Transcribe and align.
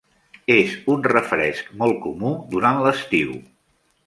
És 0.53 0.71
un 0.93 1.03
refresc 1.07 1.69
molt 1.83 2.01
comú 2.07 2.33
durant 2.57 2.81
l"estiu. 2.83 3.39